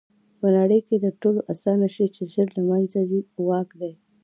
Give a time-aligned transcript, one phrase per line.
[0.39, 3.93] په نړۍ کښي تر ټولو آسانه شى چي ژر له منځه ځي؛ واک دئ.